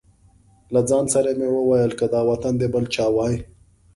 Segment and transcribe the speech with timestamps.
[0.73, 3.35] له ځان سره مې وویل که دا وطن د بل چا وای.